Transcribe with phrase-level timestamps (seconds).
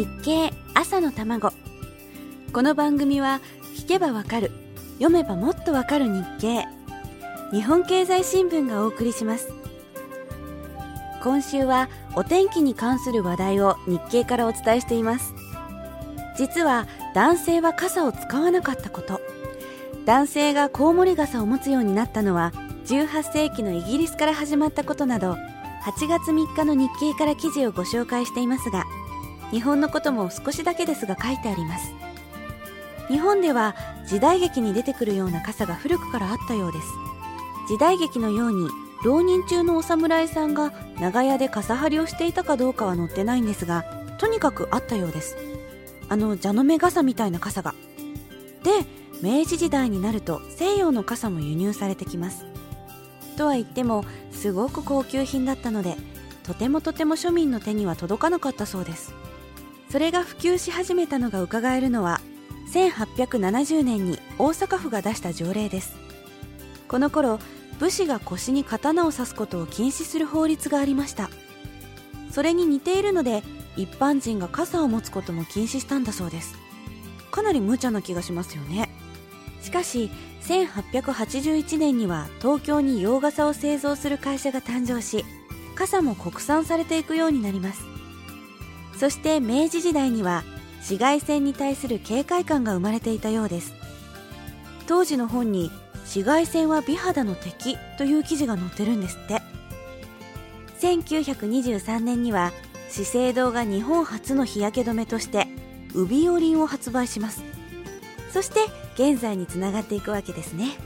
[0.00, 1.52] 日経朝の卵。
[2.54, 3.42] この番組は
[3.76, 4.50] 聞けばわかる
[4.94, 6.64] 読めばもっとわかる日経。
[7.52, 9.52] 日本経済新聞がお送りします。
[11.22, 15.34] 今週はお天気に関する話題を日経からお伝えしています。
[16.38, 19.20] 実は男性は傘を使わなかったこと。
[20.06, 22.54] 男性がコウモリ傘を持つようになったのは
[22.86, 25.36] 18世紀のイギリスから始まったことなど
[25.84, 28.86] 8月3日の日経から記事をご紹介していますが
[29.50, 31.92] 日本のことも少しだけですが書いてあります。
[33.08, 33.74] 日本では
[34.06, 36.86] 時代劇に出てくるような傘が古くからあったようです。
[37.68, 38.68] 時代劇のように
[39.04, 43.84] 浪人中のお侍さんが長屋で傘張りをしていたかどうかは載ってないんですが
[44.18, 45.36] とにかくあったようです。
[46.08, 47.74] あの蛇の目傘みたいな傘が。
[48.62, 48.70] で
[49.22, 52.44] 明治時代になると西洋の傘も輸入されてきます。
[53.36, 55.96] とは言ってもすごく高級品だったので
[56.42, 59.14] とてもとても庶民の手には届かなかったそうです。
[59.90, 62.20] それが普及し始めたのが伺えるのは
[62.72, 65.96] 1870年に大阪府が出した条例です。
[66.86, 67.40] この頃
[67.80, 71.28] 武士が腰に刀を刺すことを禁止する法律がありました。
[72.30, 73.42] それに似ているので
[73.76, 76.54] 一般人が傘を持つことも禁止したんだそうです。
[77.32, 78.88] かなり無茶な気がしますよね。
[79.60, 80.08] しかし
[80.42, 85.24] 1881年には東京に洋傘を製造する会社が誕生し
[85.74, 87.99] 傘も国産されていくようになります。
[89.00, 90.44] そして明治時代には
[90.80, 93.72] 紫外線に対する警戒感が生まれていたようです。
[94.86, 95.70] 当時の本に
[96.00, 99.40] 紫外線は美肌の敵という記事が載ってるんですって。
[100.80, 102.52] 1923年には
[102.90, 105.46] 資生堂が日本初の日焼け止めとして
[105.94, 107.42] ウビオリンを発売します。
[108.30, 108.60] そして
[108.96, 110.76] 現在につながっていくわけですね。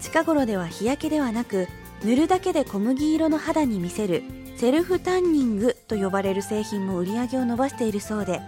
[0.00, 1.68] 近頃では日焼けではなく
[2.02, 4.22] 塗るだけで小麦色の肌に見せる
[4.58, 8.40] セルフタンニングと呼ばれる製品も売り上げを伸ばしているそうで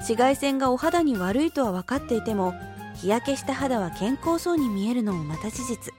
[0.00, 2.52] 紫外線がお肌に悪いとは分かっていても
[2.96, 5.94] 日焼けした肌は健康そうに見えるのもまた事実。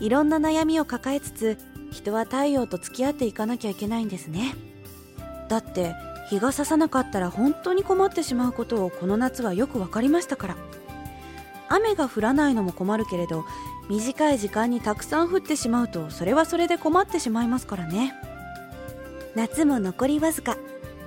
[0.00, 1.58] いろんな悩みを抱えつつ
[1.92, 4.56] 人は太陽と付き合っていかなきゃいけないんですね。
[5.48, 5.94] だって
[6.28, 10.56] 日が差さなかったら本当に困ってしまうことをこの夏はよく分かりましたから。
[11.68, 13.44] 雨が降らないのも困るけれど
[13.88, 18.12] 短い時間にたくさん降ってしまうとそれはそれで困ってしまいますからね。
[19.34, 20.56] 夏も残りわずか。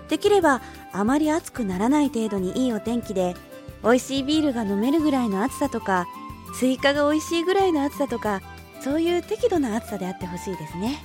[0.10, 0.62] できれば
[0.92, 3.36] あまり暑くならない程度にいいお天気で
[3.84, 6.08] 美味しいビールが飲めるぐらいの暑さとか
[6.54, 8.42] スイカが美味しいぐらいの暑さとか
[8.82, 11.02] そういう適度な暑さであってほしいですね。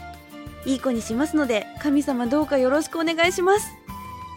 [0.67, 3.69] いい子にしますので神様どうかよろしくお願いします。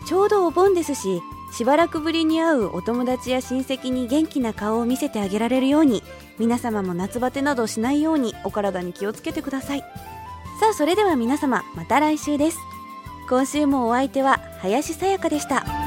[0.07, 1.21] ちょうどお盆ですし
[1.51, 6.01] しばらくぶりに会うお友達や親戚に元気な顔を見せてあげられるように
[6.39, 9.79] 皆様も夏バテなどしないようにお体に気をつけてください。
[10.59, 12.57] さあそれでは皆様また来週です
[13.31, 15.80] 今週もお相手は林さやかでした。